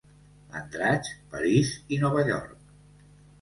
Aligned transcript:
Andratx, 0.59 1.11
París 1.33 1.75
i 1.97 2.01
Nova 2.05 2.25
York. 2.31 2.57